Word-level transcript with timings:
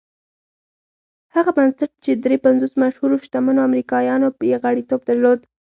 هغه 1.35 1.51
بنسټ 1.57 1.91
چې 2.03 2.11
دري 2.23 2.37
پنځوس 2.45 2.73
مشهورو 2.83 3.21
شتمنو 3.25 3.65
امريکايانو 3.67 4.27
يې 4.49 4.55
غړيتوب 4.63 5.01
درلود. 5.09 5.39